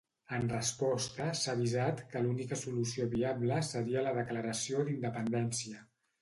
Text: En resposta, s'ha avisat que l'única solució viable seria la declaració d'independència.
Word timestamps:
En 0.35 0.45
resposta, 0.51 1.27
s'ha 1.39 1.53
avisat 1.57 2.01
que 2.13 2.21
l'única 2.27 2.59
solució 2.61 3.07
viable 3.13 3.61
seria 3.69 4.03
la 4.09 4.15
declaració 4.17 4.83
d'independència. 4.89 5.85